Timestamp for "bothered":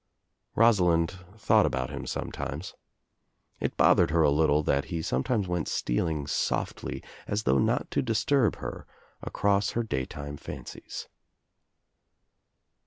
3.77-4.09